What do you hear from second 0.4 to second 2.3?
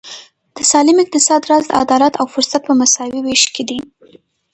د سالم اقتصاد راز د عدالت او